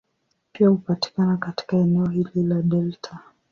[0.53, 3.19] Pia hupatikana katika eneo hili la delta.